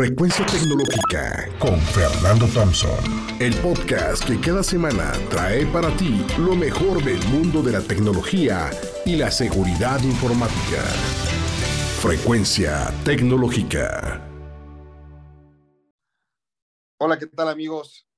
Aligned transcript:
Frecuencia 0.00 0.46
Tecnológica 0.46 1.46
con 1.58 1.78
Fernando 1.78 2.46
Thompson. 2.46 3.04
El 3.38 3.54
podcast 3.56 4.24
que 4.24 4.40
cada 4.40 4.62
semana 4.62 5.12
trae 5.28 5.66
para 5.66 5.94
ti 5.98 6.24
lo 6.38 6.56
mejor 6.56 7.04
del 7.04 7.22
mundo 7.28 7.60
de 7.60 7.72
la 7.72 7.82
tecnología 7.82 8.70
y 9.04 9.16
la 9.16 9.30
seguridad 9.30 10.02
informática. 10.02 10.80
Frecuencia 12.00 12.90
Tecnológica. 13.04 14.26
Hola, 16.96 17.18
¿qué 17.18 17.26
tal 17.26 17.48
amigos? 17.50 18.08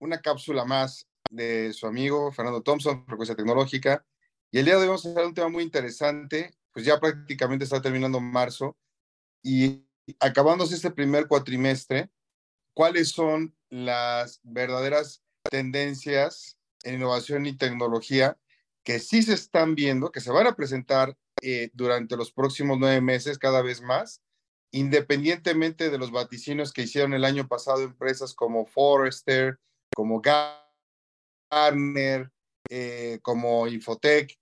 Una 0.00 0.20
cápsula 0.20 0.64
más 0.64 1.06
de 1.30 1.72
su 1.72 1.86
amigo 1.86 2.32
Fernando 2.32 2.60
Thompson, 2.60 3.06
Frecuencia 3.06 3.36
Tecnológica. 3.36 4.04
Y 4.50 4.58
el 4.58 4.64
día 4.64 4.74
de 4.74 4.80
hoy 4.80 4.86
vamos 4.88 5.06
a 5.06 5.10
hablar 5.10 5.26
un 5.26 5.34
tema 5.34 5.48
muy 5.48 5.62
interesante, 5.62 6.56
pues 6.72 6.84
ya 6.84 6.98
prácticamente 6.98 7.62
está 7.62 7.80
terminando 7.80 8.18
marzo 8.18 8.76
y 9.44 9.84
acabándose 10.20 10.74
este 10.74 10.90
primer 10.90 11.28
cuatrimestre, 11.28 12.10
¿cuáles 12.74 13.10
son 13.10 13.54
las 13.68 14.40
verdaderas 14.42 15.22
tendencias 15.50 16.58
en 16.82 16.94
innovación 16.94 17.46
y 17.46 17.56
tecnología 17.56 18.36
que 18.84 18.98
sí 18.98 19.22
se 19.22 19.34
están 19.34 19.74
viendo, 19.74 20.10
que 20.10 20.20
se 20.20 20.32
van 20.32 20.46
a 20.46 20.56
presentar 20.56 21.16
eh, 21.42 21.70
durante 21.72 22.16
los 22.16 22.32
próximos 22.32 22.78
nueve 22.78 23.00
meses 23.00 23.38
cada 23.38 23.62
vez 23.62 23.82
más, 23.82 24.22
independientemente 24.72 25.90
de 25.90 25.98
los 25.98 26.10
vaticinios 26.10 26.72
que 26.72 26.82
hicieron 26.82 27.14
el 27.14 27.24
año 27.24 27.46
pasado 27.48 27.82
empresas 27.82 28.34
como 28.34 28.66
Forrester, 28.66 29.58
como 29.94 30.20
Gartner, 31.50 32.30
eh, 32.68 33.18
como 33.22 33.66
Infotech. 33.66 34.38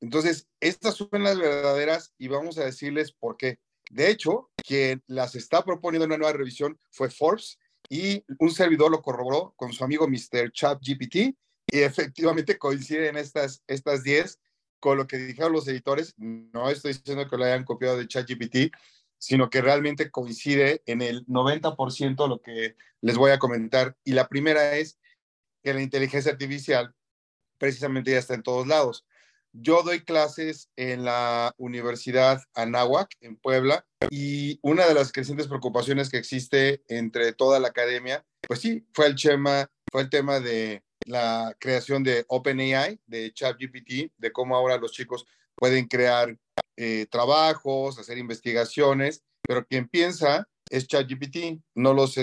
Entonces, 0.00 0.48
estas 0.60 0.96
son 0.96 1.22
las 1.22 1.38
verdaderas 1.38 2.12
y 2.18 2.28
vamos 2.28 2.58
a 2.58 2.64
decirles 2.64 3.12
por 3.12 3.36
qué. 3.36 3.58
De 3.92 4.10
hecho, 4.10 4.50
quien 4.56 5.02
las 5.06 5.34
está 5.34 5.62
proponiendo 5.62 6.06
en 6.06 6.12
una 6.12 6.18
nueva 6.18 6.32
revisión 6.32 6.78
fue 6.90 7.10
Forbes 7.10 7.58
y 7.90 8.24
un 8.38 8.50
servidor 8.50 8.90
lo 8.90 9.02
corroboró 9.02 9.52
con 9.54 9.70
su 9.74 9.84
amigo 9.84 10.08
Mr. 10.08 10.50
Chat 10.50 10.80
GPT 10.80 11.36
y 11.66 11.78
efectivamente 11.80 12.58
coinciden 12.58 13.18
estas, 13.18 13.62
estas 13.66 14.02
10 14.02 14.40
con 14.80 14.96
lo 14.96 15.06
que 15.06 15.18
dijeron 15.18 15.52
los 15.52 15.68
editores. 15.68 16.14
No 16.16 16.70
estoy 16.70 16.94
diciendo 16.94 17.28
que 17.28 17.36
lo 17.36 17.44
hayan 17.44 17.64
copiado 17.64 17.98
de 17.98 18.08
ChatGPT, 18.08 18.74
sino 19.18 19.50
que 19.50 19.60
realmente 19.60 20.10
coincide 20.10 20.82
en 20.86 21.02
el 21.02 21.26
90% 21.26 22.26
lo 22.28 22.40
que 22.40 22.76
les 23.02 23.18
voy 23.18 23.32
a 23.32 23.38
comentar. 23.38 23.94
Y 24.04 24.12
la 24.12 24.26
primera 24.26 24.74
es 24.78 24.98
que 25.62 25.74
la 25.74 25.82
inteligencia 25.82 26.32
artificial 26.32 26.94
precisamente 27.58 28.12
ya 28.12 28.18
está 28.20 28.32
en 28.32 28.42
todos 28.42 28.66
lados. 28.66 29.04
Yo 29.52 29.82
doy 29.82 30.00
clases 30.00 30.70
en 30.76 31.04
la 31.04 31.54
Universidad 31.58 32.42
Anáhuac, 32.54 33.10
en 33.20 33.36
Puebla, 33.36 33.86
y 34.10 34.58
una 34.62 34.86
de 34.86 34.94
las 34.94 35.12
crecientes 35.12 35.46
preocupaciones 35.46 36.08
que 36.08 36.16
existe 36.16 36.82
entre 36.88 37.34
toda 37.34 37.60
la 37.60 37.68
academia, 37.68 38.24
pues 38.40 38.60
sí, 38.60 38.86
fue 38.94 39.06
el 39.06 39.14
tema, 39.14 39.70
fue 39.90 40.02
el 40.02 40.10
tema 40.10 40.40
de 40.40 40.82
la 41.04 41.54
creación 41.60 42.02
de 42.02 42.24
OpenAI, 42.28 42.98
de 43.06 43.32
ChatGPT, 43.32 44.12
de 44.16 44.32
cómo 44.32 44.56
ahora 44.56 44.78
los 44.78 44.92
chicos 44.92 45.26
pueden 45.54 45.86
crear 45.86 46.36
eh, 46.76 47.06
trabajos, 47.10 47.98
hacer 47.98 48.16
investigaciones, 48.16 49.22
pero 49.42 49.66
quien 49.66 49.88
piensa 49.88 50.48
es 50.70 50.86
ChatGPT, 50.86 51.60
no 51.74 51.92
los 51.92 52.16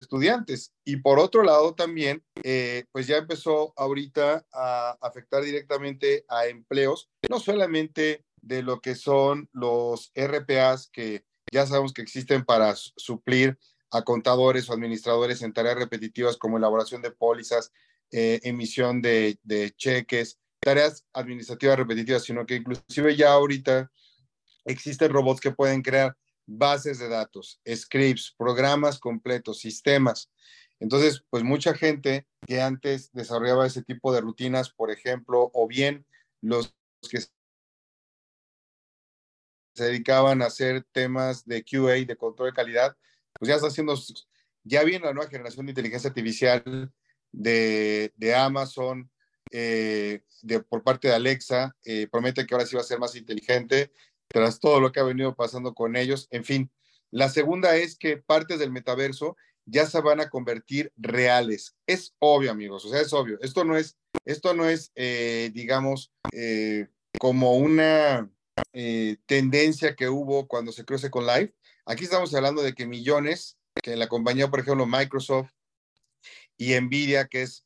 estudiantes. 0.00 0.72
Y 0.84 0.96
por 0.96 1.18
otro 1.18 1.42
lado 1.42 1.74
también, 1.74 2.24
eh, 2.42 2.84
pues 2.92 3.06
ya 3.06 3.16
empezó 3.16 3.72
ahorita 3.76 4.46
a 4.52 4.96
afectar 5.00 5.42
directamente 5.42 6.24
a 6.28 6.46
empleos, 6.46 7.08
no 7.28 7.40
solamente 7.40 8.24
de 8.40 8.62
lo 8.62 8.80
que 8.80 8.94
son 8.94 9.48
los 9.52 10.12
RPAs 10.14 10.88
que 10.92 11.24
ya 11.52 11.66
sabemos 11.66 11.92
que 11.92 12.02
existen 12.02 12.44
para 12.44 12.74
suplir 12.76 13.58
a 13.90 14.02
contadores 14.02 14.68
o 14.68 14.74
administradores 14.74 15.42
en 15.42 15.52
tareas 15.52 15.76
repetitivas 15.76 16.36
como 16.36 16.58
elaboración 16.58 17.02
de 17.02 17.10
pólizas, 17.10 17.72
eh, 18.10 18.40
emisión 18.42 19.00
de, 19.00 19.38
de 19.42 19.70
cheques, 19.76 20.38
tareas 20.60 21.04
administrativas 21.12 21.78
repetitivas, 21.78 22.22
sino 22.22 22.44
que 22.44 22.56
inclusive 22.56 23.16
ya 23.16 23.32
ahorita 23.32 23.90
existen 24.64 25.10
robots 25.10 25.40
que 25.40 25.52
pueden 25.52 25.82
crear 25.82 26.16
bases 26.48 26.98
de 26.98 27.08
datos, 27.08 27.60
scripts, 27.68 28.34
programas 28.36 28.98
completos, 28.98 29.60
sistemas. 29.60 30.30
Entonces, 30.80 31.22
pues 31.28 31.44
mucha 31.44 31.74
gente 31.74 32.26
que 32.46 32.60
antes 32.60 33.12
desarrollaba 33.12 33.66
ese 33.66 33.82
tipo 33.82 34.12
de 34.12 34.22
rutinas, 34.22 34.70
por 34.70 34.90
ejemplo, 34.90 35.50
o 35.52 35.66
bien 35.66 36.06
los 36.40 36.74
que 37.10 37.20
se 37.20 37.28
dedicaban 39.84 40.40
a 40.42 40.46
hacer 40.46 40.86
temas 40.92 41.44
de 41.44 41.62
QA, 41.62 42.06
de 42.06 42.16
control 42.16 42.50
de 42.50 42.56
calidad, 42.56 42.96
pues 43.38 43.50
ya 43.50 43.56
está 43.56 43.68
haciendo, 43.68 43.94
ya 44.64 44.82
viene 44.84 45.04
la 45.04 45.12
nueva 45.12 45.30
generación 45.30 45.66
de 45.66 45.72
inteligencia 45.72 46.08
artificial 46.08 46.90
de, 47.30 48.12
de 48.16 48.34
Amazon, 48.34 49.10
eh, 49.50 50.22
de, 50.42 50.60
por 50.60 50.82
parte 50.82 51.08
de 51.08 51.14
Alexa, 51.14 51.76
eh, 51.84 52.08
promete 52.10 52.46
que 52.46 52.54
ahora 52.54 52.66
sí 52.66 52.74
va 52.74 52.82
a 52.82 52.84
ser 52.84 52.98
más 52.98 53.14
inteligente, 53.16 53.92
tras 54.28 54.60
todo 54.60 54.80
lo 54.80 54.92
que 54.92 55.00
ha 55.00 55.04
venido 55.04 55.34
pasando 55.34 55.74
con 55.74 55.96
ellos. 55.96 56.28
En 56.30 56.44
fin, 56.44 56.70
la 57.10 57.28
segunda 57.28 57.76
es 57.76 57.96
que 57.96 58.18
partes 58.18 58.58
del 58.58 58.70
metaverso 58.70 59.36
ya 59.70 59.86
se 59.86 60.00
van 60.00 60.20
a 60.20 60.30
convertir 60.30 60.92
reales. 60.96 61.74
Es 61.86 62.14
obvio, 62.18 62.50
amigos, 62.50 62.84
o 62.84 62.90
sea, 62.90 63.00
es 63.00 63.12
obvio. 63.12 63.38
Esto 63.40 63.64
no 63.64 63.76
es, 63.76 63.96
esto 64.24 64.54
no 64.54 64.68
es, 64.68 64.92
eh, 64.94 65.50
digamos, 65.52 66.12
eh, 66.32 66.88
como 67.18 67.56
una 67.56 68.30
eh, 68.72 69.16
tendencia 69.26 69.94
que 69.94 70.08
hubo 70.08 70.48
cuando 70.48 70.72
se 70.72 70.84
creó 70.84 70.98
con 71.10 71.26
Live. 71.26 71.54
Aquí 71.84 72.04
estamos 72.04 72.34
hablando 72.34 72.62
de 72.62 72.74
que 72.74 72.86
millones, 72.86 73.58
que 73.82 73.96
la 73.96 74.08
compañía, 74.08 74.48
por 74.48 74.60
ejemplo, 74.60 74.86
Microsoft 74.86 75.50
y 76.56 76.78
Nvidia, 76.78 77.26
que 77.26 77.42
es 77.42 77.64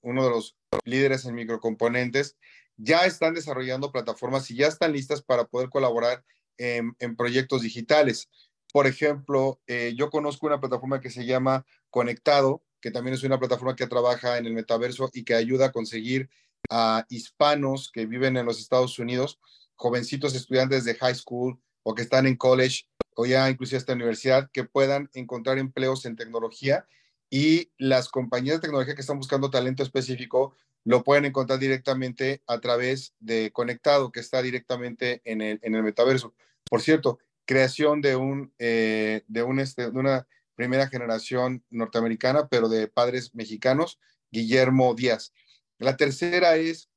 uno 0.00 0.24
de 0.24 0.30
los 0.30 0.56
líderes 0.84 1.24
en 1.26 1.34
microcomponentes, 1.34 2.36
ya 2.76 3.06
están 3.06 3.34
desarrollando 3.34 3.92
plataformas 3.92 4.50
y 4.50 4.56
ya 4.56 4.66
están 4.66 4.92
listas 4.92 5.22
para 5.22 5.44
poder 5.44 5.68
colaborar 5.70 6.24
en, 6.58 6.94
proyectos 7.16 7.62
digitales. 7.62 8.28
Por 8.72 8.86
ejemplo, 8.86 9.60
eh, 9.66 9.94
yo 9.96 10.10
conozco 10.10 10.46
una 10.46 10.60
plataforma 10.60 11.00
que 11.00 11.10
se 11.10 11.24
llama 11.24 11.64
Conectado, 11.90 12.62
que 12.80 12.90
también 12.90 13.14
es 13.14 13.24
una 13.24 13.38
plataforma 13.38 13.76
que 13.76 13.86
trabaja 13.86 14.38
en 14.38 14.46
el 14.46 14.52
metaverso 14.52 15.10
y 15.12 15.24
que 15.24 15.34
ayuda 15.34 15.66
a 15.66 15.72
conseguir 15.72 16.28
a 16.70 17.06
hispanos 17.08 17.90
que 17.92 18.06
viven 18.06 18.36
en 18.36 18.46
los 18.46 18.60
Estados 18.60 18.98
Unidos, 18.98 19.38
jovencitos 19.74 20.34
estudiantes 20.34 20.84
de 20.84 20.94
high 20.94 21.14
school 21.14 21.58
o 21.82 21.94
que 21.94 22.02
están 22.02 22.26
en 22.26 22.36
college 22.36 22.86
o 23.14 23.24
ya 23.24 23.48
inclusive 23.48 23.78
esta 23.78 23.94
universidad, 23.94 24.50
que 24.52 24.64
puedan 24.64 25.08
encontrar 25.14 25.58
empleos 25.58 26.04
en 26.04 26.16
tecnología 26.16 26.86
y 27.30 27.70
las 27.78 28.08
compañías 28.08 28.56
de 28.56 28.62
tecnología 28.62 28.94
que 28.94 29.00
están 29.00 29.18
buscando 29.18 29.50
talento 29.50 29.82
específico 29.82 30.54
lo 30.86 31.02
pueden 31.02 31.24
encontrar 31.24 31.58
directamente 31.58 32.44
a 32.46 32.60
través 32.60 33.12
de 33.18 33.50
Conectado, 33.52 34.12
que 34.12 34.20
está 34.20 34.40
directamente 34.40 35.20
en 35.24 35.40
el, 35.40 35.58
en 35.62 35.74
el 35.74 35.82
metaverso. 35.82 36.32
Por 36.70 36.80
cierto, 36.80 37.18
creación 37.44 38.00
de, 38.00 38.14
un, 38.14 38.54
eh, 38.60 39.24
de, 39.26 39.42
un 39.42 39.58
este, 39.58 39.90
de 39.90 39.98
una 39.98 40.28
primera 40.54 40.86
generación 40.86 41.64
norteamericana, 41.70 42.46
pero 42.46 42.68
de 42.68 42.86
padres 42.86 43.34
mexicanos, 43.34 43.98
Guillermo 44.30 44.94
Díaz. 44.94 45.32
La 45.78 45.96
tercera 45.96 46.54
es 46.54 46.88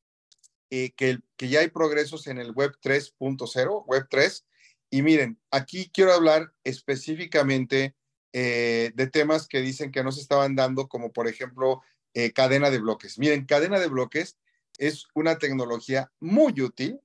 eh, 0.70 0.92
que, 0.92 1.18
que 1.36 1.50
ya 1.50 1.62
hay 1.62 1.70
progresos 1.70 2.28
en 2.28 2.38
el 2.38 2.52
Web 2.52 2.74
3.0, 2.84 3.86
Web 3.88 4.06
3. 4.08 4.46
Y 4.92 5.02
miren, 5.02 5.40
aquí 5.50 5.90
quiero 5.92 6.14
hablar 6.14 6.54
específicamente 6.64 7.96
eh, 8.34 8.92
de 8.94 9.08
temas 9.08 9.48
que 9.48 9.62
dicen 9.62 9.92
que 9.92 10.04
no 10.04 10.12
se 10.12 10.22
estaban 10.22 10.56
dando, 10.56 10.88
como 10.88 11.12
por 11.12 11.28
ejemplo 11.28 11.82
eh, 12.14 12.32
cadena 12.32 12.70
de 12.70 12.80
bloques. 12.80 13.20
Miren, 13.20 13.46
cadena 13.46 13.80
de 13.80 13.88
bloques 13.88 14.38
es 14.78 15.06
una 15.14 15.38
tecnología 15.38 16.12
muy 16.20 16.60
útil 16.62 17.00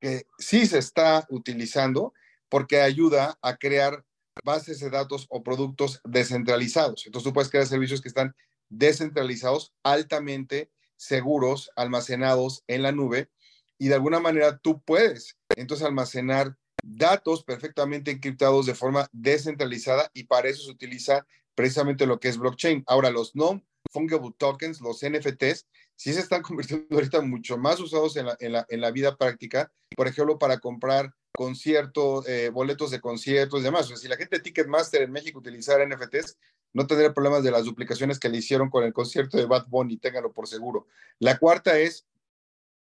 que 0.00 0.26
sí 0.38 0.66
se 0.66 0.78
está 0.78 1.26
utilizando 1.28 2.12
porque 2.48 2.80
ayuda 2.80 3.38
a 3.42 3.56
crear 3.56 4.04
bases 4.44 4.80
de 4.80 4.90
datos 4.90 5.26
o 5.28 5.42
productos 5.42 6.00
descentralizados. 6.04 7.06
Entonces 7.06 7.24
tú 7.24 7.32
puedes 7.32 7.50
crear 7.50 7.66
servicios 7.66 8.00
que 8.00 8.08
están 8.08 8.34
descentralizados, 8.68 9.72
altamente 9.82 10.70
seguros, 10.96 11.70
almacenados 11.76 12.64
en 12.66 12.82
la 12.82 12.92
nube 12.92 13.30
y 13.78 13.88
de 13.88 13.94
alguna 13.94 14.20
manera 14.20 14.58
tú 14.58 14.82
puedes 14.82 15.36
entonces 15.56 15.86
almacenar 15.86 16.56
datos 16.82 17.44
perfectamente 17.44 18.10
encriptados 18.10 18.66
de 18.66 18.74
forma 18.74 19.08
descentralizada 19.12 20.10
y 20.14 20.24
para 20.24 20.48
eso 20.48 20.62
se 20.62 20.70
utiliza 20.70 21.26
precisamente 21.54 22.06
lo 22.06 22.20
que 22.20 22.28
es 22.28 22.38
blockchain. 22.38 22.84
Ahora, 22.86 23.10
los 23.10 23.34
no 23.34 23.62
fungible 23.90 24.34
tokens, 24.36 24.80
los 24.80 25.02
NFTs, 25.02 25.66
sí 25.96 26.12
se 26.12 26.20
están 26.20 26.42
convirtiendo 26.42 26.86
ahorita 26.90 27.20
mucho 27.20 27.58
más 27.58 27.80
usados 27.80 28.16
en 28.16 28.26
la, 28.26 28.36
en 28.40 28.52
la, 28.52 28.66
en 28.68 28.80
la 28.80 28.90
vida 28.90 29.16
práctica, 29.16 29.72
por 29.96 30.08
ejemplo, 30.08 30.38
para 30.38 30.58
comprar 30.58 31.14
conciertos, 31.32 32.28
eh, 32.28 32.50
boletos 32.50 32.90
de 32.90 33.00
conciertos 33.00 33.60
y 33.60 33.64
demás. 33.64 33.86
O 33.86 33.88
sea, 33.88 33.96
si 33.96 34.08
la 34.08 34.16
gente 34.16 34.36
de 34.36 34.42
Ticketmaster 34.42 35.02
en 35.02 35.12
México 35.12 35.38
utilizara 35.38 35.86
NFTs, 35.86 36.36
no 36.72 36.86
tendría 36.86 37.14
problemas 37.14 37.42
de 37.42 37.50
las 37.50 37.64
duplicaciones 37.64 38.18
que 38.18 38.28
le 38.28 38.38
hicieron 38.38 38.70
con 38.70 38.84
el 38.84 38.92
concierto 38.92 39.36
de 39.36 39.46
Bad 39.46 39.66
Bunny, 39.68 39.98
ténganlo 39.98 40.32
por 40.32 40.48
seguro. 40.48 40.86
La 41.18 41.38
cuarta 41.38 41.78
es 41.78 42.06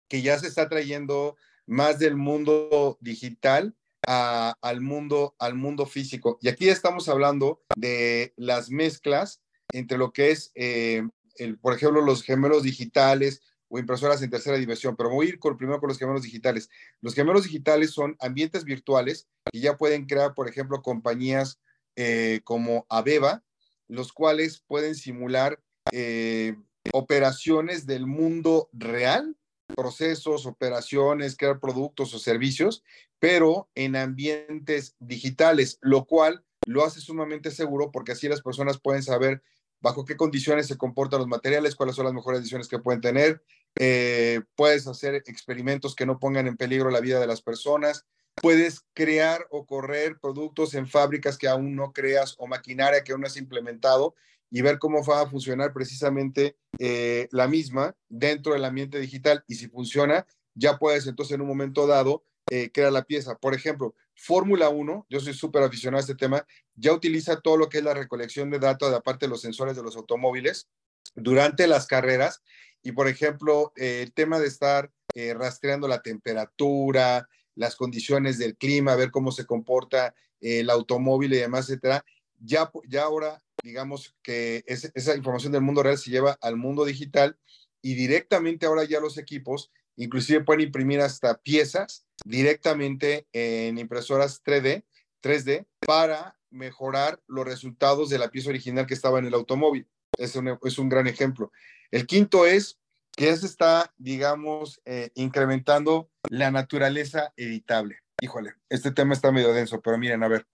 que 0.09 0.23
ya 0.23 0.39
se 0.39 0.47
está 0.47 0.69
trayendo 0.69 1.37
más 1.67 1.99
del 1.99 2.17
mundo 2.17 2.99
digital 3.01 3.75
al, 4.07 4.81
mundo, 4.81 5.35
al 5.39 5.55
mundo 5.55 5.87
físico. 5.87 6.39
Y 6.41 6.49
aquí 6.49 6.69
estamos 6.69 7.09
hablando 7.09 7.63
de 7.77 8.35
las 8.37 8.71
mezclas 8.71 9.41
entre 9.73 9.99
lo 9.99 10.13
que 10.13 10.31
es, 10.31 10.53
eh, 10.55 11.03
el, 11.37 11.59
por 11.59 11.75
ejemplo, 11.75 12.01
los 12.01 12.23
gemelos 12.23 12.63
digitales 12.63 13.43
o 13.69 13.79
impresoras 13.79 14.23
en 14.23 14.31
tercera 14.31 14.57
dimensión, 14.57 14.95
pero 14.97 15.11
voy 15.11 15.27
a 15.27 15.29
ir 15.31 15.39
con, 15.39 15.57
primero 15.57 15.81
con 15.81 15.89
los 15.89 15.99
gemelos 15.99 16.23
digitales. 16.23 16.71
Los 17.01 17.15
gemelos 17.15 17.45
digitales 17.45 17.91
son 17.91 18.17
ambientes 18.21 18.65
virtuales 18.65 19.29
que 19.51 19.61
ya 19.61 19.77
pueden 19.77 20.07
crear, 20.07 20.35
por 20.35 20.49
ejemplo, 20.49 20.83
compañías 20.83 21.59
eh, 21.97 22.41
como 22.45 22.87
Aveva, 22.89 23.43
los 23.89 24.13
cuales 24.13 24.63
pueden 24.67 24.95
simular 24.95 25.61
eh, 25.93 26.57
operaciones 26.93 27.87
del 27.87 28.07
mundo 28.07 28.69
real, 28.73 29.37
procesos, 29.75 30.47
operaciones, 30.47 31.37
crear 31.37 31.59
productos 31.59 32.15
o 32.15 32.19
servicios, 32.19 32.83
pero 33.19 33.69
en 33.75 33.97
ambientes 33.97 34.97
digitales, 34.99 35.79
lo 35.81 36.05
cual 36.05 36.45
lo 36.67 36.85
hace 36.85 37.01
sumamente 37.01 37.51
seguro 37.51 37.91
porque 37.91 38.13
así 38.13 38.29
las 38.29 38.43
personas 38.43 38.81
pueden 38.81 39.03
saber 39.03 39.43
bajo 39.85 40.07
qué 40.07 40.17
condiciones 40.17 40.67
se 40.67 40.79
comportan 40.79 41.19
los 41.19 41.29
materiales, 41.29 41.77
cuáles 41.77 41.95
son 41.95 42.07
las 42.07 42.15
mejores 42.15 42.41
decisiones 42.41 42.69
que 42.69 42.79
pueden 42.79 43.03
tener. 43.03 43.45
Eh, 43.79 44.41
puedes 44.57 44.87
hacer 44.87 45.15
experimentos 45.15 45.95
que 45.95 46.07
no 46.07 46.19
pongan 46.19 46.47
en 46.47 46.57
peligro 46.57 46.91
la 46.91 47.01
vida 47.01 47.21
de 47.21 47.27
las 47.27 47.43
personas. 47.43 48.07
Puedes 48.35 48.87
crear 48.95 49.47
o 49.51 49.67
correr 49.67 50.19
productos 50.19 50.73
en 50.73 50.89
fábricas 50.89 51.37
que 51.37 51.49
aún 51.49 51.77
no 51.77 51.93
creas 51.93 52.35
o 52.39 52.47
maquinaria 52.47 53.05
que 53.05 53.13
aún 53.13 53.21
no 53.21 53.27
has 53.27 53.37
implementado 53.37 54.15
y 54.51 54.63
ver 54.63 54.79
cómo 54.79 55.05
va 55.05 55.21
a 55.21 55.27
funcionar 55.29 55.75
precisamente 55.75 56.57
eh, 56.79 57.29
la 57.31 57.47
misma 57.47 57.95
dentro 58.09 58.55
del 58.55 58.65
ambiente 58.65 58.99
digital. 58.99 59.45
Y 59.47 59.57
si 59.57 59.69
funciona, 59.69 60.27
ya 60.55 60.79
puedes 60.79 61.07
entonces 61.07 61.35
en 61.35 61.43
un 61.43 61.49
momento 61.49 61.87
dado 61.87 62.25
eh, 62.51 62.71
la 62.77 63.05
pieza. 63.05 63.37
Por 63.37 63.55
ejemplo, 63.55 63.95
Fórmula 64.15 64.69
1, 64.69 65.07
yo 65.09 65.21
soy 65.21 65.35
súper 65.35 65.63
aficionado 65.63 65.99
a 65.99 66.01
este 66.01 66.15
tema, 66.15 66.47
ya 66.75 66.93
utiliza 66.93 67.41
todo 67.41 67.57
lo 67.57 67.69
que 67.69 67.79
es 67.79 67.85
la 67.85 67.95
recolección 67.95 68.51
de 68.51 68.59
datos 68.59 68.91
de 68.91 68.97
aparte 68.97 69.27
de 69.27 69.31
los 69.31 69.41
sensores 69.41 69.77
de 69.77 69.83
los 69.83 69.97
automóviles 69.97 70.69
durante 71.15 71.67
las 71.67 71.87
carreras. 71.87 72.43
Y 72.83 72.93
por 72.93 73.09
ejemplo, 73.09 73.73
eh, 73.77 74.03
el 74.03 74.13
tema 74.13 74.39
de 74.39 74.47
estar 74.47 74.93
eh, 75.15 75.35
rastreando 75.35 75.89
la 75.89 76.03
temperatura, 76.03 77.29
las 77.55 77.77
condiciones 77.77 78.39
del 78.39 78.57
clima, 78.57 78.97
ver 78.97 79.11
cómo 79.11 79.33
se 79.33 79.47
comporta 79.47 80.15
el 80.41 80.69
automóvil 80.69 81.33
y 81.33 81.39
demás, 81.39 81.69
etcétera. 81.69 82.05
Ya, 82.41 82.71
ya 82.89 83.05
ahora, 83.05 83.43
digamos 83.63 84.15
que 84.23 84.65
esa 84.67 85.17
información 85.17 85.53
del 85.53 85.63
mundo 85.63 85.83
real 85.83 85.97
se 85.97 86.11
lleva 86.11 86.37
al 86.43 86.57
mundo 86.57 86.85
digital 86.85 87.39
y 87.81 87.95
directamente 87.95 88.67
ahora 88.67 88.85
ya 88.85 89.01
los 89.01 89.17
equipos 89.19 89.71
inclusive 89.97 90.45
pueden 90.45 90.63
imprimir 90.63 91.01
hasta 91.01 91.39
piezas 91.39 92.04
directamente 92.25 93.27
en 93.33 93.79
impresoras 93.79 94.43
3D, 94.43 94.85
3D 95.23 95.67
para 95.87 96.39
mejorar 96.51 97.21
los 97.27 97.45
resultados 97.45 98.09
de 98.09 98.19
la 98.19 98.31
pieza 98.31 98.51
original 98.51 98.87
que 98.87 98.95
estaba 98.95 99.19
en 99.19 99.27
el 99.27 99.35
automóvil. 99.35 99.87
Es 100.17 100.35
un, 100.37 100.59
es 100.63 100.79
un 100.79 100.89
gran 100.89 101.07
ejemplo. 101.07 101.53
El 101.91 102.07
quinto 102.07 102.47
es 102.47 102.79
que 103.17 103.37
se 103.37 103.47
está, 103.47 103.93
digamos, 103.97 104.81
eh, 104.85 105.11
incrementando 105.15 106.11
la 106.29 106.51
naturaleza 106.51 107.33
editable. 107.37 107.99
Híjole, 108.21 108.55
este 108.69 108.91
tema 108.91 109.13
está 109.15 109.31
medio 109.31 109.53
denso, 109.53 109.81
pero 109.81 109.99
miren, 109.99 110.23
a 110.23 110.29
ver, 110.29 110.47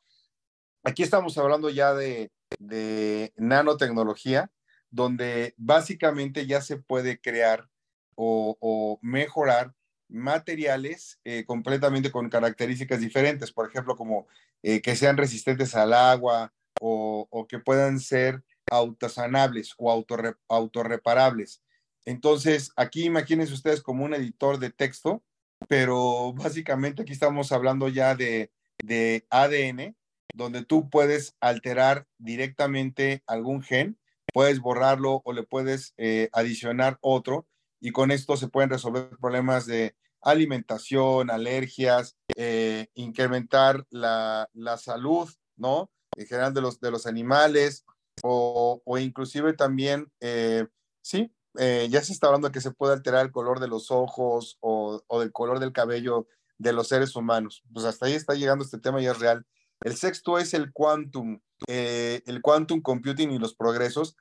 aquí 0.82 1.02
estamos 1.02 1.38
hablando 1.38 1.70
ya 1.70 1.94
de, 1.94 2.32
de 2.58 3.32
nanotecnología, 3.36 4.50
donde 4.90 5.54
básicamente 5.56 6.46
ya 6.46 6.60
se 6.60 6.76
puede 6.76 7.20
crear 7.20 7.68
o, 8.16 8.56
o 8.60 8.98
mejorar 9.02 9.74
materiales 10.10 11.18
eh, 11.24 11.44
completamente 11.44 12.10
con 12.10 12.28
características 12.28 13.00
diferentes, 13.00 13.52
por 13.52 13.68
ejemplo, 13.68 13.96
como 13.96 14.26
eh, 14.62 14.80
que 14.82 14.96
sean 14.96 15.16
resistentes 15.16 15.74
al 15.74 15.94
agua 15.94 16.52
o, 16.80 17.46
que 17.48 17.58
puedan 17.58 18.00
ser 18.00 18.42
autosanables 18.70 19.74
o 19.78 19.90
autorre, 19.90 20.34
autorreparables. 20.48 21.62
Entonces, 22.04 22.72
aquí 22.76 23.04
imagínense 23.04 23.52
ustedes 23.52 23.82
como 23.82 24.04
un 24.04 24.14
editor 24.14 24.58
de 24.58 24.70
texto, 24.70 25.22
pero 25.68 26.32
básicamente 26.32 27.02
aquí 27.02 27.12
estamos 27.12 27.52
hablando 27.52 27.88
ya 27.88 28.14
de, 28.14 28.50
de 28.82 29.26
ADN, 29.30 29.96
donde 30.34 30.64
tú 30.64 30.88
puedes 30.88 31.34
alterar 31.40 32.06
directamente 32.18 33.22
algún 33.26 33.62
gen, 33.62 33.98
puedes 34.32 34.60
borrarlo 34.60 35.22
o 35.24 35.32
le 35.32 35.42
puedes 35.42 35.92
eh, 35.98 36.28
adicionar 36.32 36.98
otro 37.00 37.46
y 37.80 37.92
con 37.92 38.10
esto 38.10 38.36
se 38.36 38.48
pueden 38.48 38.70
resolver 38.70 39.16
problemas 39.18 39.66
de 39.66 39.96
alimentación, 40.22 41.30
alergias, 41.30 42.16
eh, 42.36 42.88
incrementar 42.94 43.86
la, 43.90 44.48
la, 44.52 44.76
salud, 44.76 45.28
¿no? 45.56 45.90
En 46.16 46.26
general 46.26 46.52
de 46.52 46.60
los, 46.60 46.80
de 46.80 46.90
los 46.90 47.06
animales 47.06 47.84
o, 48.22 48.82
o 48.84 48.98
inclusive 48.98 49.54
también, 49.54 50.12
eh, 50.20 50.66
sí, 51.00 51.32
eh, 51.58 51.88
ya 51.90 52.02
se 52.02 52.12
está 52.12 52.26
hablando 52.26 52.48
de 52.48 52.52
que 52.52 52.60
se 52.60 52.70
puede 52.70 52.92
alterar 52.92 53.24
el 53.24 53.32
color 53.32 53.60
de 53.60 53.68
los 53.68 53.90
ojos 53.90 54.58
o, 54.60 55.02
o 55.06 55.20
del 55.20 55.32
color 55.32 55.58
del 55.58 55.72
cabello 55.72 56.26
de 56.58 56.72
los 56.74 56.88
seres 56.88 57.16
humanos. 57.16 57.62
Pues 57.72 57.86
hasta 57.86 58.06
ahí 58.06 58.12
está 58.12 58.34
llegando 58.34 58.64
este 58.64 58.78
tema 58.78 59.00
y 59.00 59.06
es 59.06 59.18
real. 59.18 59.46
El 59.80 59.96
sexto 59.96 60.38
es 60.38 60.52
el 60.52 60.72
quantum, 60.72 61.40
el 61.66 62.42
quantum 62.42 62.82
computing 62.82 63.30
y 63.30 63.38
los 63.38 63.54
progresos. 63.54 64.14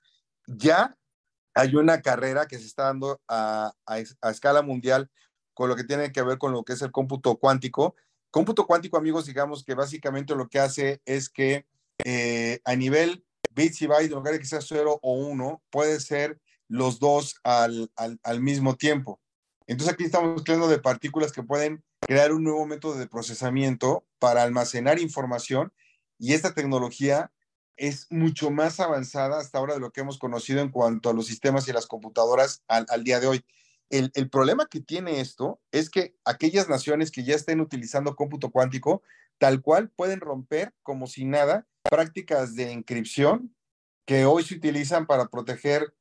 Ya 0.47 0.97
hay 1.53 1.75
una 1.75 2.01
carrera 2.01 2.47
que 2.47 2.57
se 2.57 2.65
está 2.65 2.83
dando 2.83 3.21
a, 3.27 3.73
escala 4.23 4.61
mundial 4.61 5.09
con 5.53 5.69
lo 5.69 5.75
que 5.75 5.83
tiene 5.83 6.11
que 6.11 6.21
ver 6.21 6.37
con 6.37 6.51
lo 6.51 6.63
que 6.63 6.73
es 6.73 6.81
el 6.81 6.91
cómputo 6.91 7.37
cuántico. 7.37 7.95
Cómputo 8.31 8.65
cuántico, 8.65 8.97
amigos, 8.97 9.25
digamos 9.25 9.63
que 9.63 9.73
básicamente 9.73 10.35
lo 10.35 10.47
que 10.47 10.59
hace 10.59 11.01
es 11.05 11.29
que 11.29 11.65
eh, 12.05 12.61
a 12.63 12.75
nivel 12.75 13.25
bits 13.51 13.81
y 13.81 13.87
bytes, 13.87 14.11
lugar 14.11 14.39
que 14.39 14.45
sea 14.45 14.61
0 14.61 14.99
o 15.01 15.13
1, 15.13 15.61
puede 15.69 15.99
ser 15.99 16.39
los 16.69 16.99
dos 16.99 17.35
al, 17.43 17.89
mismo 18.39 18.75
tiempo. 18.75 19.19
Entonces 19.67 19.93
aquí 19.93 20.05
estamos 20.05 20.41
hablando 20.41 20.67
de 20.67 20.79
partículas 20.79 21.31
que 21.31 21.43
pueden 21.43 21.83
crear 21.99 22.31
un 22.31 22.43
nuevo 22.43 22.65
método 22.65 22.95
de 22.95 23.07
procesamiento 23.07 24.05
para 24.19 24.43
almacenar 24.43 24.99
información 24.99 25.73
y 26.17 26.33
esta 26.33 26.53
tecnología 26.53 27.31
es 27.79 28.07
mucho 28.09 28.51
más 28.51 28.79
avanzada 28.79 29.39
hasta 29.39 29.57
ahora 29.57 29.73
de 29.73 29.79
lo 29.79 29.91
que 29.91 30.01
hemos 30.01 30.19
conocido 30.19 30.61
en 30.61 30.69
cuanto 30.69 31.09
a 31.09 31.13
los 31.13 31.27
sistemas 31.27 31.67
y 31.67 31.73
las 31.73 31.87
computadoras 31.87 32.63
al, 32.67 33.03
día 33.03 33.19
de 33.19 33.27
hoy. 33.27 33.45
El, 33.89 34.11
el, 34.13 34.29
problema 34.29 34.67
que 34.67 34.81
tiene 34.81 35.19
esto 35.19 35.59
es 35.71 35.89
que 35.89 36.15
aquellas 36.25 36.69
naciones 36.69 37.09
que 37.09 37.23
ya 37.23 37.35
estén 37.35 37.59
utilizando 37.61 38.15
cómputo 38.15 38.51
cuántico, 38.51 39.01
tal 39.39 39.61
cual 39.61 39.89
pueden 39.89 40.19
romper 40.19 40.75
como 40.83 41.07
si 41.07 41.25
nada 41.25 41.67
prácticas 41.81 42.55
de 42.55 42.71
encripción 42.71 43.55
que 44.05 44.25
hoy 44.25 44.43
se 44.43 44.55
utilizan 44.55 45.07
para 45.07 45.27
proteger 45.27 45.93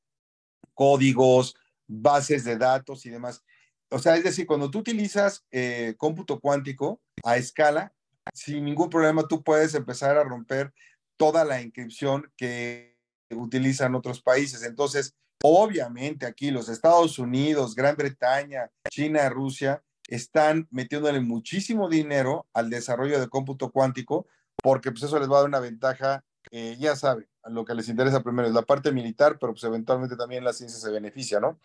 códigos, 0.75 1.57
bases 1.87 2.45
de 2.45 2.59
datos 2.59 3.07
y 3.07 3.11
demás. 3.11 3.43
O 3.91 3.99
sea, 3.99 4.17
es 4.17 4.25
decir, 4.25 4.47
cuando 4.47 4.71
tú 4.71 4.81
utilizas 4.81 5.45
eh, 5.51 5.95
cómputo 5.97 6.41
cuántico 6.41 7.01
a 7.25 7.37
escala, 7.37 7.95
sin 8.35 8.65
ningún 8.65 8.91
problema 8.91 9.27
tú 9.27 9.43
puedes 9.43 9.75
empezar 9.75 10.19
a 10.19 10.25
romper 10.25 10.73
toda 11.19 11.45
la 11.45 11.61
inscripción 11.61 12.33
que 12.37 12.97
utilizan 13.31 13.95
otros 13.95 14.23
países. 14.23 14.63
Entonces, 14.63 15.15
obviamente 15.43 16.25
aquí 16.25 16.51
los 16.51 16.71
Estados 16.71 17.19
Unidos, 17.19 17.75
Gran 17.75 17.97
Bretaña, 17.97 18.71
China, 18.91 19.29
Rusia, 19.29 19.83
están 20.09 20.67
metiéndole 20.71 21.21
muchísimo 21.21 21.89
dinero 21.89 22.47
al 22.55 22.71
desarrollo 22.71 23.21
de 23.21 23.29
cómputo 23.29 23.71
cuántico, 23.71 24.27
porque 24.63 24.91
pues 24.91 25.03
eso 25.03 25.19
les 25.19 25.31
va 25.31 25.37
a 25.37 25.41
dar 25.41 25.49
una 25.49 25.61
ventaja, 25.61 26.25
eh, 26.51 26.77
ya 26.79 26.97
saben, 26.97 27.29
lo 27.45 27.65
que 27.65 27.75
les 27.75 27.89
interesa 27.89 28.23
primero 28.23 28.49
es 28.49 28.55
la 28.55 28.63
parte 28.63 28.91
militar, 28.91 29.39
pero 29.39 29.53
pues 29.53 29.65
eventualmente 29.65 30.17
también 30.17 30.45
la 30.45 30.55
ciencia 30.55 30.79
se 30.79 30.91
beneficia, 30.91 31.41
¿no? 31.41 31.59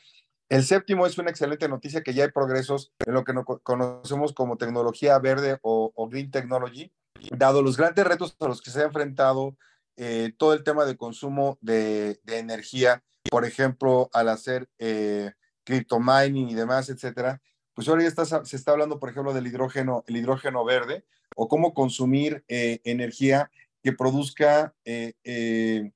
El 0.50 0.64
séptimo 0.64 1.06
es 1.06 1.18
una 1.18 1.30
excelente 1.30 1.68
noticia 1.68 2.04
que 2.04 2.14
ya 2.14 2.26
hay 2.26 2.32
progresos 2.32 2.94
en 3.06 3.14
lo 3.14 3.24
que 3.24 3.34
no 3.34 3.46
conocemos 3.46 4.34
como 4.34 4.58
tecnología 4.58 5.18
verde 5.20 5.58
o, 5.62 5.92
green 6.10 6.32
technology, 6.32 6.92
dado 7.32 7.62
los 7.62 7.78
grandes 7.78 8.06
retos 8.06 8.36
a 8.40 8.48
los 8.48 8.62
que 8.62 8.70
se 8.70 8.82
ha 8.82 8.86
enfrentado 8.86 9.56
eh, 9.96 10.34
todo 10.38 10.54
el 10.54 10.64
tema 10.64 10.86
de 10.86 10.98
consumo 10.98 11.58
de, 11.62 12.20
energía, 12.28 13.04
por 13.30 13.46
ejemplo, 13.46 14.10
al 14.14 14.30
hacer 14.30 14.70
eh, 14.80 15.32
crypto 15.64 16.00
mining 16.00 16.50
y 16.50 16.56
demás, 16.56 16.90
etcétera, 16.90 17.42
pues 17.74 17.88
ahora 17.88 18.04
ya 18.04 18.44
se 18.46 18.56
está 18.56 18.72
hablando, 18.72 19.00
por 19.00 19.10
ejemplo, 19.10 19.34
del 19.34 19.48
hidrógeno, 19.48 20.04
el 20.08 20.18
hidrógeno 20.18 20.64
verde 20.64 21.06
o 21.36 21.48
cómo 21.48 21.74
consumir 21.74 22.44
eh, 22.48 22.80
energía 22.84 23.50
que 23.82 23.94
produzca 23.94 24.76
eh, 24.86 25.92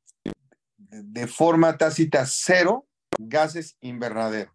de 0.89 1.27
forma 1.27 1.77
tácita 1.77 2.25
cero 2.25 2.86
gases 3.17 3.77
invernadero. 3.81 4.53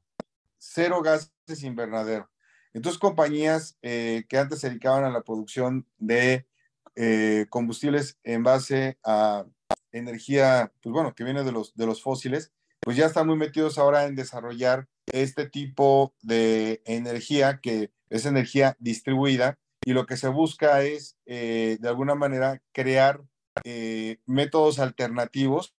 Cero 0.58 1.02
gases 1.02 1.62
invernadero. 1.62 2.30
Entonces, 2.72 2.98
compañías 2.98 3.76
que 3.82 4.38
antes 4.38 4.60
se 4.60 4.70
dedicaban 4.70 5.04
a 5.04 5.10
la 5.10 5.22
producción 5.22 5.86
de 5.98 6.46
eh, 6.94 7.46
combustibles 7.48 8.18
en 8.22 8.42
base 8.42 8.98
a 9.02 9.46
energía, 9.92 10.72
pues 10.82 10.92
bueno, 10.92 11.14
que 11.14 11.24
viene 11.24 11.42
de 11.42 11.52
los, 11.52 11.74
de 11.74 11.86
los 11.86 12.02
fósiles, 12.02 12.52
pues 12.80 12.98
ya 12.98 13.06
están 13.06 13.26
muy 13.26 13.36
metidos 13.36 13.78
ahora 13.78 14.04
en 14.04 14.14
desarrollar 14.14 14.88
este 15.06 15.48
tipo 15.48 16.14
de 16.20 16.82
energía 16.84 17.60
que 17.62 17.92
es 18.10 18.26
energía 18.26 18.76
distribuida 18.78 19.58
y 19.84 19.94
lo 19.94 20.04
que 20.04 20.18
se 20.18 20.28
busca 20.28 20.82
es, 20.82 21.16
eh, 21.24 21.78
de 21.80 21.88
alguna 21.88 22.14
manera, 22.14 22.62
crear 22.72 23.22
eh, 23.64 24.18
métodos 24.26 24.78
alternativos 24.78 25.74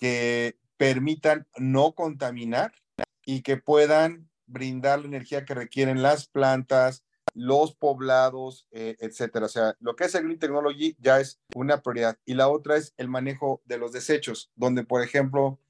que 0.00 0.58
permitan 0.80 1.46
no 1.58 1.92
contaminar 1.92 2.72
y 3.26 3.42
que 3.42 3.58
puedan 3.58 4.30
brindar 4.46 5.00
la 5.00 5.08
energía 5.08 5.44
que 5.44 5.52
requieren 5.52 6.00
las 6.00 6.26
plantas, 6.26 7.04
los 7.34 7.74
poblados, 7.74 8.66
eh, 8.70 8.96
etcétera. 8.98 9.44
O 9.44 9.48
sea, 9.50 9.76
lo 9.80 9.94
que 9.94 10.04
es 10.04 10.14
el 10.14 10.24
Green 10.24 10.38
Technology 10.38 10.96
ya 10.98 11.20
es 11.20 11.38
una 11.54 11.82
prioridad. 11.82 12.18
Y 12.24 12.32
la 12.32 12.48
otra 12.48 12.78
es 12.78 12.94
el 12.96 13.08
manejo 13.08 13.60
de 13.66 13.76
los 13.76 13.92
desechos, 13.92 14.50
donde, 14.54 14.82
por 14.82 15.02
ejemplo, 15.02 15.60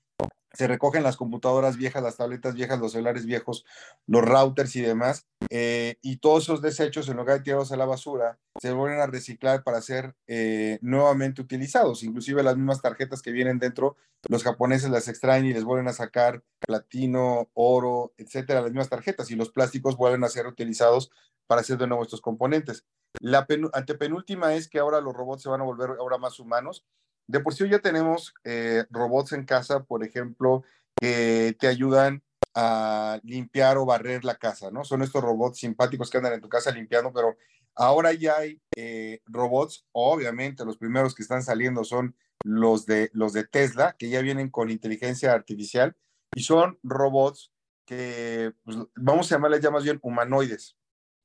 se 0.52 0.66
recogen 0.66 1.02
las 1.02 1.16
computadoras 1.16 1.76
viejas, 1.76 2.02
las 2.02 2.16
tabletas 2.16 2.54
viejas, 2.54 2.80
los 2.80 2.92
celulares 2.92 3.25
viejos, 3.25 3.64
los 4.07 4.23
routers 4.23 4.75
y 4.76 4.80
demás, 4.80 5.26
eh, 5.49 5.97
y 6.02 6.16
todos 6.16 6.45
esos 6.45 6.61
desechos, 6.61 7.09
en 7.09 7.16
lugar 7.16 7.38
de 7.38 7.45
tirarlos 7.45 7.73
a 7.73 7.76
la 7.76 7.87
basura, 7.87 8.38
se 8.61 8.73
vuelven 8.73 9.00
a 9.00 9.07
reciclar 9.07 9.62
para 9.62 9.80
ser 9.80 10.16
eh, 10.26 10.78
nuevamente 10.83 11.40
utilizados. 11.40 12.02
Inclusive 12.02 12.42
las 12.42 12.57
mismas 12.57 12.83
tarjetas 12.83 13.23
que 13.23 13.30
vienen 13.30 13.59
dentro, 13.59 13.97
los 14.28 14.42
japoneses 14.42 14.90
las 14.90 15.09
extraen 15.09 15.47
y 15.47 15.52
les 15.52 15.64
vuelven 15.64 15.88
a 15.88 15.92
sacar 15.92 16.42
platino, 16.59 17.49
oro, 17.54 18.12
etcétera, 18.16 18.61
las 18.61 18.71
mismas 18.71 18.88
tarjetas, 18.88 19.30
y 19.30 19.37
los 19.37 19.50
plásticos 19.50 19.97
vuelven 19.97 20.25
a 20.25 20.28
ser 20.28 20.47
utilizados 20.47 21.11
para 21.47 21.61
hacer 21.61 21.78
de 21.78 21.87
nuevo 21.87 22.02
estos 22.02 22.21
componentes. 22.21 22.85
La 23.21 23.47
antepenúltima 23.73 24.54
es 24.54 24.69
que 24.69 24.78
ahora 24.78 25.00
los 25.00 25.14
robots 25.14 25.42
se 25.42 25.49
van 25.49 25.61
a 25.61 25.64
volver 25.64 25.90
ahora 25.99 26.19
más 26.19 26.38
humanos 26.38 26.85
de 27.30 27.40
por 27.40 27.54
sí 27.54 27.68
ya 27.68 27.78
tenemos 27.78 28.34
eh, 28.44 28.84
robots 28.90 29.32
en 29.32 29.44
casa, 29.44 29.84
por 29.84 30.04
ejemplo, 30.04 30.64
que 30.96 31.56
te 31.58 31.68
ayudan 31.68 32.22
a 32.54 33.20
limpiar 33.22 33.78
o 33.78 33.87
barrer 33.87 34.25
la 34.25 34.34
casa, 34.34 34.70
¿no? 34.72 34.84
Son 34.84 35.02
estos 35.02 35.22
robots 35.22 35.58
simpáticos 35.58 36.10
que 36.10 36.18
andan 36.18 36.32
en 36.32 36.40
tu 36.40 36.49
casa 36.49 36.72
limpiando, 36.72 37.12
pero 37.12 37.37
ahora 37.76 38.12
ya 38.12 38.38
hay 38.38 38.60
eh, 38.76 39.20
robots, 39.26 39.87
obviamente 39.92 40.64
los 40.64 40.76
primeros 40.76 41.14
que 41.14 41.22
están 41.22 41.44
saliendo 41.44 41.84
son 41.84 42.16
los 42.42 42.87
de, 42.87 43.10
Tesla, 43.50 43.94
que 43.96 44.08
ya 44.08 44.20
vienen 44.22 44.50
con 44.50 44.70
inteligencia 44.70 45.32
artificial 45.32 45.96
y 46.34 46.42
son 46.42 46.78
robots 46.82 47.52
que, 47.84 48.52
pues, 48.64 48.76
vamos 48.96 49.30
a 49.30 49.37
llamarles 49.37 49.60
ya 49.60 49.70
más 49.70 49.84
bien 49.84 50.00
humanoides. 50.02 50.76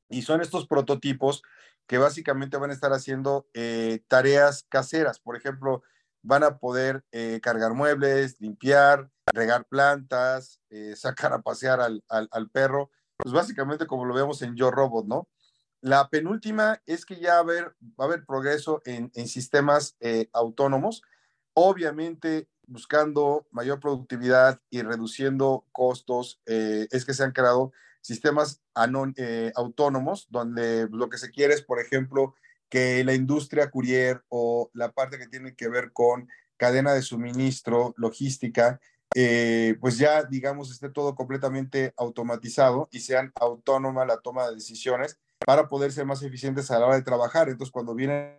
Y 0.10 0.22
son 0.22 0.42
estos 0.42 0.68
prototipos 0.68 1.42
que 1.88 1.98
básicamente 1.98 2.58
van 2.58 2.72
a 2.72 2.74
estar 2.74 2.94
haciendo 2.94 3.48
eh, 3.54 4.04
tareas 4.08 4.66
caseras. 4.70 5.20
Por 5.20 5.36
ejemplo, 5.36 5.84
van 6.26 6.44
a 6.44 6.58
poder 6.58 7.06
eh, 7.12 7.40
cargar 7.42 7.74
muebles, 7.74 8.42
limpiar, 8.42 9.12
regar 9.28 9.66
plantas, 9.66 10.60
eh, 10.70 10.96
sacar 10.98 11.34
a 11.34 11.42
pasear 11.42 11.80
al, 11.80 12.50
perro, 12.52 12.90
pues 13.18 13.34
básicamente 13.34 13.86
como 13.86 14.06
lo 14.06 14.14
vemos 14.14 14.42
en 14.42 14.56
Yo 14.56 14.72
Robot, 14.72 15.06
¿no? 15.06 15.30
La 15.82 16.10
penúltima 16.10 16.82
es 16.88 17.06
que 17.06 17.18
ya 17.18 17.34
va 17.34 17.38
a 17.38 17.42
haber, 17.42 17.76
va 18.00 18.06
a 18.06 18.08
haber 18.08 18.26
progreso 18.26 18.82
en, 18.86 19.12
sistemas 19.28 19.96
eh, 20.00 20.30
autónomos, 20.34 21.04
obviamente 21.54 22.50
buscando 22.66 23.46
mayor 23.52 23.80
productividad 23.80 24.60
y 24.72 24.82
reduciendo 24.82 25.68
costos, 25.72 26.42
es 26.48 27.06
que 27.06 27.14
se 27.14 27.24
han 27.24 27.32
creado 27.32 27.72
sistemas 28.06 28.62
autónomos 29.56 30.28
donde 30.30 30.88
lo 30.92 31.10
que 31.10 31.18
se 31.18 31.32
quiere 31.32 31.56
es, 31.56 31.64
por 31.64 31.80
ejemplo, 31.80 32.36
que 32.70 33.04
la 33.04 33.14
industria 33.14 33.72
courier 33.72 34.24
o 34.30 34.70
la 34.74 34.92
parte 34.92 35.18
que 35.18 35.28
tiene 35.28 35.56
que 35.56 35.70
ver 35.70 35.92
con 35.92 36.28
cadena 36.58 36.94
de 36.94 37.02
suministro, 37.02 37.96
logística, 37.98 38.80
eh, 39.16 39.76
pues 39.82 39.98
ya, 39.98 40.24
digamos, 40.24 40.72
esté 40.72 40.90
todo 40.90 41.16
completamente 41.16 41.94
automatizado 41.98 42.90
y 42.92 43.00
sean 43.00 43.32
autónoma 43.40 44.06
la 44.06 44.18
toma 44.18 44.48
de 44.48 44.56
decisiones 44.56 45.18
para 45.46 45.68
poder 45.68 45.92
ser 45.92 46.06
más 46.06 46.22
eficientes 46.22 46.70
a 46.70 46.80
la 46.80 46.86
hora 46.86 46.96
de 46.96 47.02
trabajar. 47.02 47.50
Entonces, 47.50 47.72
cuando 47.72 47.96
vienen 47.96 48.38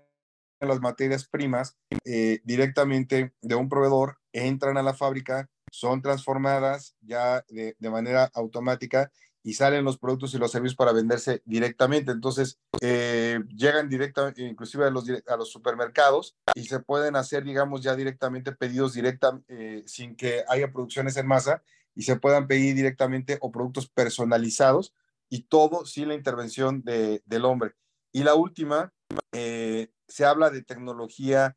las 0.60 0.80
materias 0.80 1.26
primas 1.26 1.76
eh, 2.04 2.40
directamente 2.44 3.34
de 3.42 3.54
un 3.56 3.68
proveedor, 3.68 4.18
entran 4.32 4.76
a 4.76 4.82
la 4.82 4.94
fábrica, 4.94 5.50
son 5.72 6.02
transformadas 6.02 6.96
ya 7.00 7.44
de, 7.48 7.74
de 7.78 7.90
manera 7.90 8.30
automática 8.34 9.10
y 9.46 9.54
salen 9.54 9.84
los 9.84 9.96
productos 9.96 10.34
y 10.34 10.38
los 10.38 10.50
servicios 10.50 10.74
para 10.74 10.90
venderse 10.90 11.40
directamente. 11.44 12.10
Entonces, 12.10 12.58
eh, 12.80 13.38
llegan 13.54 13.88
directamente, 13.88 14.42
inclusive 14.42 14.86
a 14.86 14.90
los, 14.90 15.04
a 15.08 15.36
los 15.36 15.52
supermercados 15.52 16.36
y 16.56 16.64
se 16.64 16.80
pueden 16.80 17.14
hacer, 17.14 17.44
digamos, 17.44 17.80
ya 17.80 17.94
directamente 17.94 18.50
pedidos 18.50 18.94
directa, 18.94 19.40
eh, 19.46 19.84
sin 19.86 20.16
que 20.16 20.42
haya 20.48 20.72
producciones 20.72 21.16
en 21.16 21.28
masa 21.28 21.62
y 21.94 22.02
se 22.02 22.16
puedan 22.16 22.48
pedir 22.48 22.74
directamente 22.74 23.38
o 23.40 23.52
productos 23.52 23.88
personalizados 23.88 24.92
y 25.28 25.42
todo 25.42 25.86
sin 25.86 26.08
la 26.08 26.14
intervención 26.14 26.82
de, 26.82 27.22
del 27.24 27.44
hombre. 27.44 27.76
Y 28.10 28.24
la 28.24 28.34
última, 28.34 28.92
eh, 29.30 29.92
se 30.08 30.24
habla 30.24 30.50
de 30.50 30.62
tecnología 30.62 31.56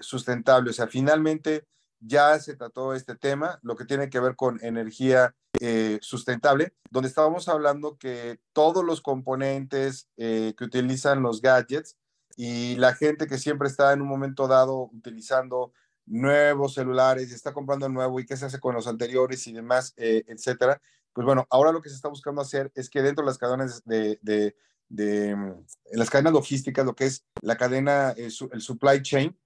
sustentable. 0.00 0.70
O 0.70 0.72
sea, 0.72 0.86
finalmente 0.86 1.66
ya 1.98 2.38
se 2.38 2.54
trató 2.54 2.94
este 2.94 3.16
tema, 3.16 3.58
lo 3.62 3.74
que 3.74 3.84
tiene 3.84 4.08
que 4.08 4.20
ver 4.20 4.36
con 4.36 4.62
energía 4.62 5.34
eh, 5.60 5.98
sustentable, 6.02 6.74
donde 6.90 7.08
estábamos 7.08 7.48
hablando 7.48 7.96
que 7.98 8.40
todos 8.52 8.84
los 8.84 9.00
componentes 9.00 10.08
eh, 10.16 10.54
que 10.56 10.64
utilizan 10.64 11.22
los 11.22 11.40
gadgets 11.40 11.96
y 12.36 12.76
la 12.76 12.94
gente 12.94 13.26
que 13.26 13.38
siempre 13.38 13.68
está 13.68 13.92
en 13.92 14.02
un 14.02 14.08
momento 14.08 14.48
dado 14.48 14.90
utilizando 14.92 15.72
nuevos 16.04 16.74
celulares 16.74 17.30
y 17.30 17.34
está 17.34 17.52
comprando 17.52 17.88
nuevo 17.88 18.20
y 18.20 18.26
qué 18.26 18.36
se 18.36 18.46
hace 18.46 18.60
con 18.60 18.74
los 18.74 18.86
anteriores 18.86 19.46
y 19.46 19.52
demás, 19.52 19.94
eh, 19.96 20.24
etcétera. 20.26 20.80
Pues 21.12 21.24
bueno, 21.24 21.46
ahora 21.50 21.72
lo 21.72 21.80
que 21.80 21.88
se 21.88 21.96
está 21.96 22.08
buscando 22.08 22.40
hacer 22.40 22.70
es 22.74 22.90
que 22.90 23.02
dentro 23.02 23.24
de 23.24 23.30
las 23.30 23.38
cadenas 23.38 23.84
de, 23.84 24.18
de, 24.22 25.36
mm, 25.36 25.52
las 25.92 26.10
cadenas 26.10 26.32
logísticas, 26.32 26.84
lo 26.84 26.94
que 26.94 27.06
es 27.06 27.24
la 27.40 27.56
cadena, 27.56 28.10
el 28.10 28.30
supply 28.30 29.02
chain, 29.02 29.38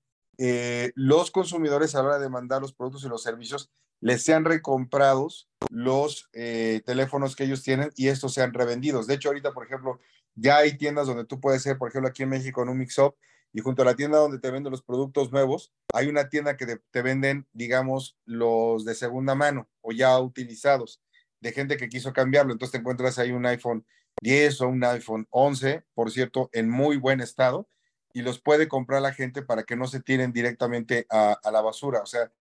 los 0.95 1.31
consumidores 1.31 1.95
a 1.95 2.02
la 2.02 2.09
hora 2.09 2.19
de 2.19 2.29
mandar 2.29 2.62
los 2.62 2.73
productos 2.73 3.05
y 3.05 3.09
los 3.09 3.23
servicios 3.23 3.71
les 4.00 4.23
sean 4.23 4.45
recomprados 4.45 5.50
los 5.69 6.29
eh, 6.33 6.83
teléfonos 6.87 7.37
que 7.37 7.45
ellos 7.45 7.62
tienen 7.62 7.90
y 7.97 8.09
estos 8.09 8.35
sean 8.35 8.52
revendidos. 8.55 9.07
De 9.07 9.14
hecho, 9.14 9.29
ahorita, 9.29 9.52
por 9.52 9.67
ejemplo, 9.67 10.00
ya 10.35 10.59
hay 10.59 10.76
tiendas 10.76 11.07
donde 11.07 11.25
tú 11.25 11.40
puedes 11.40 11.62
ser, 11.62 11.79
por 11.79 11.88
ejemplo, 11.88 12.09
aquí 12.09 12.23
en 12.23 12.31
México 12.31 12.62
en 12.62 12.71
un 12.71 12.79
mix-up 12.79 13.14
y 13.52 13.61
junto 13.61 13.83
a 13.83 13.85
la 13.85 13.97
tienda 13.97 14.19
donde 14.19 14.38
te 14.38 14.50
venden 14.50 14.71
los 14.71 14.83
productos 14.83 15.33
nuevos, 15.33 15.73
hay 15.93 16.07
una 16.07 16.29
tienda 16.29 16.57
que 16.57 16.79
te, 16.90 17.02
venden, 17.02 17.47
digamos, 17.52 18.17
los 18.25 18.85
de 18.85 18.95
segunda 18.95 19.35
mano 19.35 19.69
o 19.81 19.93
ya 19.93 20.19
utilizados 20.21 21.02
de 21.40 21.52
gente 21.52 21.76
que 21.76 21.88
quiso 21.88 22.12
cambiarlo. 22.12 22.52
Entonces 22.52 22.73
te 22.73 22.79
encuentras 22.79 23.19
ahí 23.19 23.33
un 23.33 23.47
iPhone 23.47 23.85
10 24.23 24.61
o 24.61 24.69
un 24.69 24.85
iPhone 24.85 25.26
11, 25.31 25.85
por 25.95 26.11
cierto, 26.11 26.49
en 26.52 26.71
muy 26.71 26.97
buen 26.97 27.21
estado 27.21 27.69
y 28.12 28.23
los 28.23 28.40
puede 28.40 28.69
comprar 28.69 29.02
la 29.02 29.12
gente 29.12 29.43
para 29.43 29.64
que 29.64 29.76
no 29.76 29.87
se 29.87 30.00
tiren 30.00 30.33
directamente 30.33 31.07
a, 31.11 31.33
a 31.43 31.50
la 31.50 31.61
basura. 31.61 32.02
O 32.02 32.07
sea, 32.07 32.33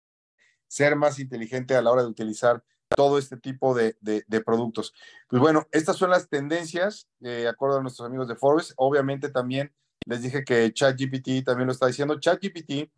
ser 0.68 0.96
más 0.96 1.20
inteligente 1.20 1.76
a 1.76 1.82
la 1.82 1.92
hora 1.92 2.04
de 2.04 2.10
utilizar 2.10 2.64
todo 2.96 3.18
este 3.18 3.38
tipo 3.38 3.76
de, 3.76 3.96
productos. 4.46 4.94
Pues 5.28 5.42
bueno, 5.42 5.68
estas 5.72 5.98
son 5.98 6.10
las 6.10 6.30
tendencias, 6.30 7.08
de 7.20 7.48
acuerdo 7.48 7.78
a 7.78 7.82
nuestros 7.82 8.06
amigos 8.06 8.28
de 8.28 8.36
Forbes. 8.36 8.74
Obviamente 8.78 9.30
también 9.30 9.72
les 10.06 10.22
dije 10.22 10.44
que 10.44 10.72
ChatGPT 10.74 11.46
también 11.46 11.68
lo 11.68 11.74
está 11.74 11.88
diciendo. 11.88 12.20
ChatGPT, 12.20 12.92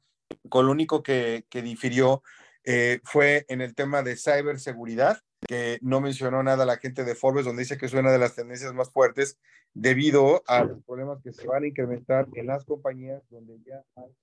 con 0.50 0.66
lo 0.66 0.72
único 0.72 1.04
que, 1.04 1.46
difirió 1.52 2.24
eh, 2.64 3.02
fue 3.04 3.46
en 3.50 3.62
el 3.62 3.76
tema 3.76 4.04
de 4.04 4.16
ciberseguridad, 4.16 5.22
que 5.48 5.80
no 5.82 6.00
mencionó 6.00 6.44
nada 6.44 6.66
la 6.66 6.78
gente 6.78 7.04
de 7.04 7.16
Forbes, 7.16 7.46
donde 7.46 7.64
dice 7.64 7.78
que 7.78 7.88
es 7.88 7.94
una 7.94 8.12
de 8.12 8.20
las 8.20 8.36
tendencias 8.36 8.74
más 8.74 8.92
fuertes 8.92 9.40
debido 9.74 10.44
a 10.48 10.64
los 10.64 10.84
problemas 10.84 11.22
que 11.24 11.32
se 11.32 11.48
van 11.48 11.64
a 11.64 11.68
incrementar 11.68 12.28
en 12.34 12.48
las 12.48 12.66
compañías 12.66 13.24
donde 13.30 13.60
ya 13.66 13.84
hay 13.96 14.14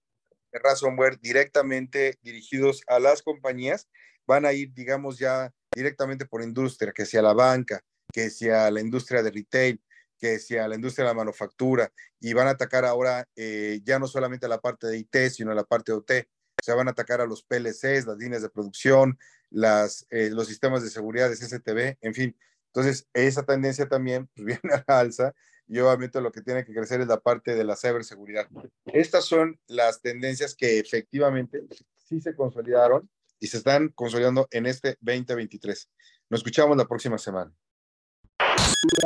ransomware 0.53 1.19
directamente 1.21 2.19
dirigidos 2.23 2.83
a 2.87 2.99
las 2.99 3.23
compañías, 3.23 3.89
van 4.27 4.47
a 4.47 4.53
ir, 4.53 4.73
digamos, 4.73 5.19
ya 5.19 5.53
directamente 5.75 6.27
por 6.27 6.43
industria, 6.43 6.93
que 6.93 7.07
sea 7.07 7.23
la 7.23 7.33
banca, 7.33 7.81
que 8.13 8.31
sea 8.31 8.71
la 8.71 8.81
industria 8.81 9.23
de 9.23 9.31
retail, 9.31 9.81
que 10.19 10.39
sea 10.39 10.67
la 10.69 10.75
industria 10.75 11.05
de 11.05 11.11
la 11.11 11.15
manufactura, 11.15 11.93
y 12.21 12.33
van 12.33 12.49
a 12.49 12.51
atacar 12.51 12.85
ahora 12.85 13.29
eh, 13.37 13.81
ya 13.85 13.99
no 13.99 14.07
solamente 14.07 14.49
la 14.49 14.61
parte 14.61 14.87
de 14.87 14.99
IT, 14.99 15.31
sino 15.31 15.55
la 15.55 15.65
parte 15.65 15.93
de 15.93 15.99
OT. 15.99 16.29
O 16.61 16.65
sea, 16.65 16.75
van 16.75 16.89
a 16.89 16.91
atacar 16.91 17.21
a 17.21 17.27
los 17.27 17.45
PLCs, 17.45 18.07
las 18.07 18.19
líneas 18.19 18.43
de 18.43 18.51
producción, 18.51 19.19
las, 19.51 20.07
eh, 20.11 20.31
los 20.33 20.49
sistemas 20.49 20.83
de 20.83 20.91
seguridad 20.91 21.31
de 21.31 21.37
CCTV, 21.37 21.99
en 22.01 22.15
fin. 22.15 22.37
Entonces, 22.67 23.09
esa 23.15 23.45
tendencia 23.45 23.89
también 23.89 24.29
pues, 24.35 24.45
viene 24.63 24.75
a 24.75 24.85
la 24.87 24.99
alza 25.01 25.35
y 25.69 25.79
obviamente 25.79 26.21
lo 26.21 26.33
que 26.33 26.41
tiene 26.41 26.65
que 26.65 26.75
crecer 26.75 27.01
es 27.01 27.07
la 27.07 27.21
parte 27.21 27.55
de 27.55 27.65
la 27.65 27.77
ciberseguridad. 27.77 28.49
Estas 28.87 29.27
son 29.27 29.61
las 29.67 30.01
tendencias 30.01 30.55
que 30.55 30.79
efectivamente 30.79 31.67
sí 31.95 32.21
se 32.21 32.35
consolidaron 32.35 33.09
y 33.40 33.47
se 33.49 33.59
están 33.59 33.90
consolidando 33.95 34.49
en 34.50 34.66
este 34.66 34.97
2023. 35.00 35.88
Nos 36.30 36.40
escuchamos 36.40 36.76
la 36.76 36.87
próxima 36.87 37.18
semana. 37.18 37.52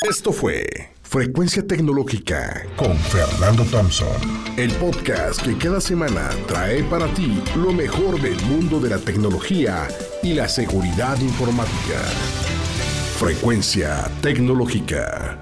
Esto 0.08 0.32
fue 0.32 0.66
Frecuencia 1.02 1.66
Tecnológica 1.66 2.66
con 2.76 2.96
Fernando 2.96 3.64
Thompson, 3.64 4.16
el 4.56 4.70
podcast 4.72 5.42
que 5.42 5.56
cada 5.56 5.80
semana 5.80 6.30
trae 6.46 6.82
para 6.84 7.06
ti 7.14 7.42
lo 7.56 7.72
mejor 7.72 8.20
del 8.20 8.40
mundo 8.46 8.80
de 8.80 8.90
la 8.90 8.98
tecnología 8.98 9.88
y 10.22 10.34
la 10.34 10.48
seguridad 10.48 11.18
informática. 11.20 12.00
Frecuencia 13.18 14.10
Tecnológica. 14.20 15.41